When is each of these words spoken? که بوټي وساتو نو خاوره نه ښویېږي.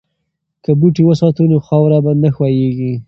که 0.63 0.71
بوټي 0.79 1.03
وساتو 1.05 1.41
نو 1.51 1.57
خاوره 1.67 1.99
نه 2.23 2.29
ښویېږي. 2.35 2.93